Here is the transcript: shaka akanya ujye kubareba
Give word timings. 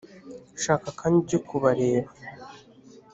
shaka 0.63 0.85
akanya 0.91 1.17
ujye 1.21 1.37
kubareba 1.47 2.09